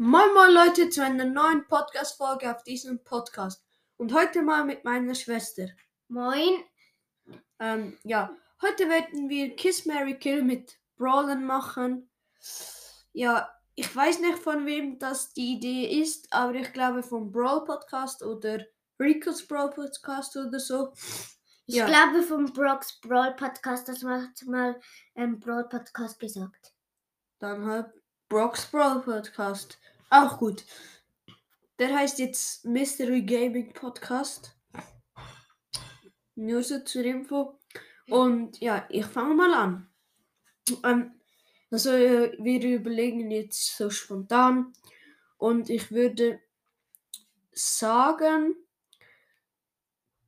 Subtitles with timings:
[0.00, 3.64] Moin Moin Leute zu einer neuen Podcast-Folge auf diesem Podcast.
[3.96, 5.66] Und heute mal mit meiner Schwester.
[6.06, 6.62] Moin.
[7.58, 8.30] Ähm, ja,
[8.62, 12.08] heute werden wir Kiss Mary Kill mit Brawlen machen.
[13.12, 17.64] Ja, ich weiß nicht von wem das die Idee ist, aber ich glaube vom Brawl
[17.64, 18.60] Podcast oder
[19.00, 20.92] Rico's Brawl Podcast oder so.
[21.66, 21.86] Ich Ja.
[21.86, 24.80] glaube vom Brock's Brawl Podcast, das hat mal
[25.16, 26.72] ein Brawl Podcast gesagt.
[27.40, 27.92] Dann halt
[28.28, 29.78] Brock's Brawl Podcast.
[30.10, 30.64] Auch gut.
[31.78, 34.54] Der heißt jetzt Mystery Gaming Podcast.
[36.34, 37.58] Nur so zur Info.
[38.08, 39.90] Und ja, ich fange mal an.
[40.84, 41.12] Ähm,
[41.70, 44.72] also äh, wir überlegen jetzt so spontan.
[45.36, 46.40] Und ich würde
[47.52, 48.54] sagen,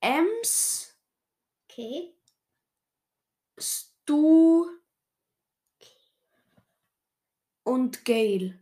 [0.00, 0.88] Ems,
[1.78, 2.14] Okay.
[3.56, 4.66] Stu
[7.78, 8.58] und Gail.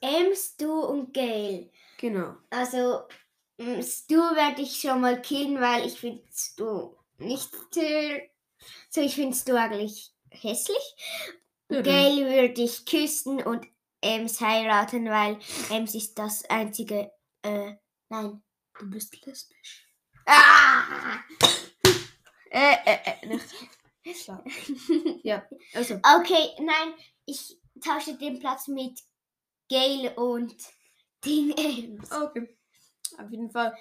[0.00, 1.70] Ems, du und Gail.
[1.98, 2.36] Genau.
[2.50, 3.08] Also,
[3.56, 7.50] mm, Stu werde ich schon mal killen, weil ich finde Stu nicht
[8.90, 9.00] so.
[9.00, 10.94] Ich finde Stu eigentlich hässlich.
[11.68, 13.66] Dann- Gail würde ich küssen und
[14.02, 15.38] Ems heiraten, weil
[15.70, 17.10] Ems ist das einzige.
[17.42, 17.76] Äh,
[18.10, 18.42] nein.
[18.78, 19.86] Du bist lesbisch.
[20.26, 21.18] Ah!
[22.50, 23.38] Äh, äh, äh,
[25.22, 25.94] ja, also.
[25.94, 26.92] Okay, nein,
[27.24, 29.00] ich tausche den Platz mit
[29.68, 30.56] Gail und
[31.24, 32.10] den Ems.
[32.12, 32.56] Okay.
[33.18, 33.76] Auf jeden Fall.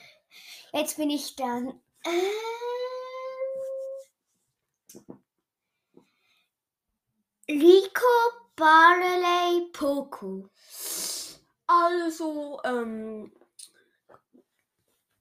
[0.74, 1.82] Jetzt bin ich dann.
[2.06, 2.32] Ähm,
[7.50, 8.06] Rico,
[8.56, 10.50] Barley, Poco.
[11.68, 13.32] Also, ähm.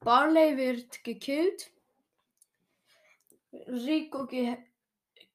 [0.01, 1.71] Barley wird gekillt.
[3.53, 4.57] Rico ge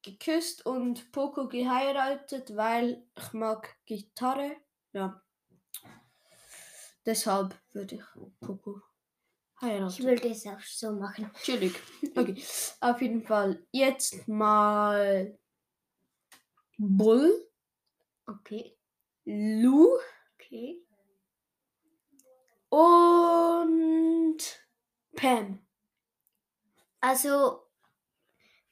[0.02, 4.56] geküsst und Poco geheiratet, weil ich mag Gitarre.
[4.92, 5.22] Ja.
[7.04, 8.02] Deshalb würde ich
[8.40, 8.80] Poco
[9.56, 10.04] Ich heiraten.
[10.04, 11.30] würde es auch so machen.
[11.42, 11.74] Chillig.
[12.16, 12.42] Okay.
[12.80, 13.64] Auf jeden Fall.
[13.72, 15.38] Jetzt mal
[16.76, 17.48] Bull,
[18.26, 18.76] Okay,
[19.24, 19.88] Lou
[20.34, 20.84] okay.
[22.70, 24.38] und
[25.16, 25.66] Pam.
[27.00, 27.66] Also,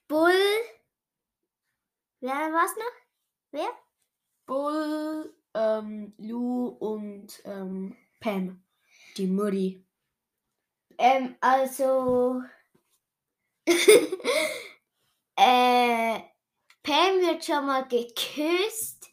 [0.09, 0.33] Bull.
[2.21, 2.93] Wer war's noch?
[3.53, 3.69] Wer?
[4.47, 8.63] Bull, ähm, Lou und ähm, Pam.
[9.17, 9.85] Die Mutti.
[10.99, 12.43] Ähm, also.
[15.37, 16.21] äh,
[16.83, 19.11] Pam wird schon mal geküsst.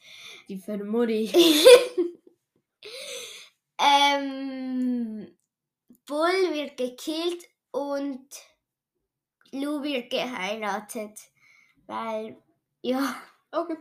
[0.47, 1.31] Die für Mutti.
[3.79, 5.37] ähm,
[6.05, 8.27] Bull wird gekillt und
[9.51, 11.19] Lou wird geheiratet.
[11.85, 12.41] Weil,
[12.83, 13.15] ja.
[13.51, 13.77] Okay.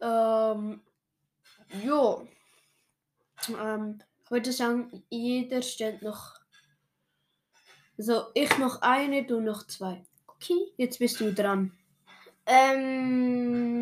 [0.00, 0.80] Ähm,
[1.84, 2.26] jo.
[3.48, 6.40] Ähm, ich würde sagen, jeder stellt noch.
[7.98, 10.04] Also ich noch eine, du noch zwei.
[10.26, 10.72] Okay.
[10.76, 11.76] Jetzt bist du dran.
[12.46, 13.72] Ähm,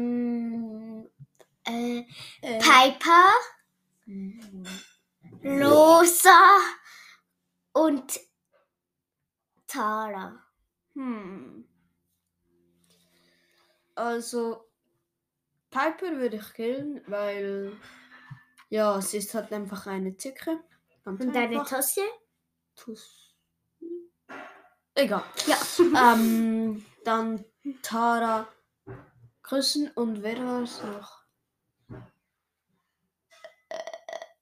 [1.65, 2.05] äh,
[2.43, 3.33] Äh, Piper,
[5.44, 6.59] Rosa
[7.72, 8.21] und
[9.66, 10.43] Tara.
[10.94, 11.65] Hm.
[14.00, 14.66] Also,
[15.69, 17.77] Piper würde ich killen, weil.
[18.71, 20.59] Ja, sie ist halt einfach eine Zicke.
[21.05, 21.69] Ganz Und deine einfach.
[21.69, 22.00] Tasse?
[22.77, 23.37] Tuss.
[24.94, 25.22] Egal.
[25.47, 25.56] Ja.
[26.15, 27.44] Ähm, dann
[27.83, 28.49] Tara
[29.43, 31.25] küssen und wer war es noch?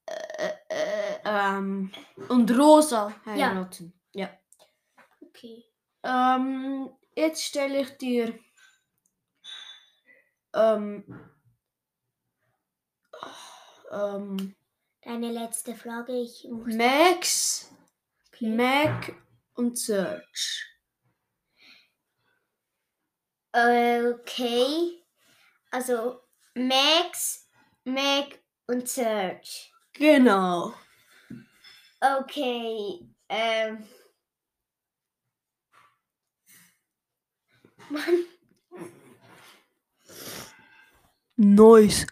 [0.06, 1.90] Äh, äh, ähm,
[2.28, 3.92] und Rosa heiraten.
[4.12, 4.30] Ja.
[5.20, 5.64] Okay.
[6.02, 8.38] Ähm, jetzt stelle ich dir
[10.58, 11.04] ähm,
[13.90, 14.54] ähm,
[15.02, 16.12] Deine letzte Frage.
[16.12, 16.74] Ich muss.
[16.74, 17.70] Max,
[18.32, 18.48] Okay.
[18.50, 19.14] Mac
[19.54, 20.66] und Search.
[23.52, 25.02] Okay.
[25.70, 26.20] Also
[26.54, 27.48] Max,
[27.84, 29.48] Meg und Serge.
[29.94, 30.74] Genau.
[32.00, 33.08] Okay.
[33.28, 33.84] Ähm.
[37.90, 38.26] Mann.
[41.38, 42.04] Nice.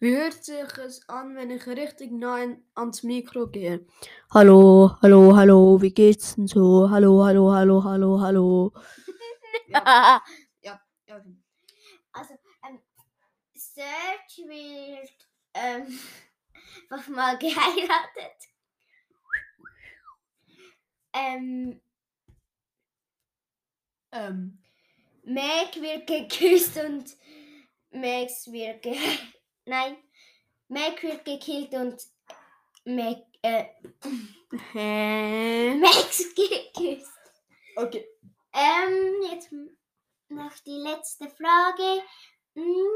[0.00, 3.84] Wie hört sich es an, wenn ich richtig nah an- ans Mikro gehe?
[4.32, 6.88] Hallo, hallo, hallo, wie geht's denn so?
[6.88, 8.72] Hallo, hallo, hallo, hallo, hallo.
[9.70, 10.22] Ja,
[10.62, 11.22] ja, ja.
[12.12, 12.34] Also,
[12.66, 12.78] ähm,
[13.54, 15.98] Serge wird ähm,
[16.90, 18.48] einfach mal geheiratet.
[21.12, 21.80] Ähm,
[24.12, 24.58] Ähm,
[25.24, 27.04] Meg wird geküsst und
[27.90, 28.96] Max wird ge...
[29.64, 29.96] Nein.
[30.68, 32.00] Mac wird gekillt und
[32.84, 33.64] Mac, äh?
[35.74, 37.12] Max geküsst.
[37.76, 38.06] Okay.
[38.52, 39.52] Ähm, jetzt
[40.28, 42.02] noch die letzte Frage.
[42.54, 42.86] Hm,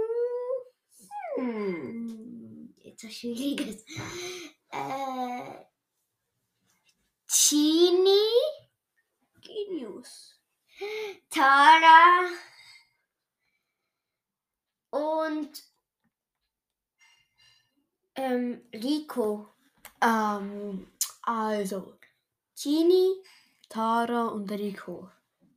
[1.37, 3.85] hm, Jetzt was Schwieriges.
[4.71, 5.65] Äh,
[7.27, 8.15] Genie,
[9.41, 10.41] Genius.
[11.31, 12.29] Tara
[15.43, 15.63] und
[18.15, 19.49] ähm, Rico.
[20.01, 20.87] Ähm,
[21.23, 21.95] also,
[22.61, 23.23] Genie,
[23.69, 25.11] Tara und Rico.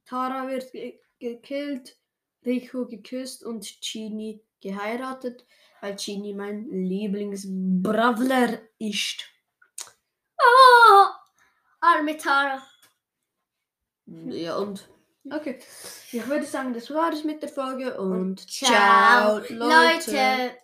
[0.06, 1.98] Tara wird ge gekillt,
[2.46, 5.46] Rico geküsst und Genie geheiratet,
[5.82, 9.24] weil Genie mein Lieblingsbravler ist.
[10.38, 11.06] Oh,
[11.80, 12.62] arme Tara.
[14.06, 14.88] Ja, und.
[15.32, 15.60] Okay.
[16.12, 20.56] Ich würde sagen, das war es mit der Folge und, Ciao, ciao Leute.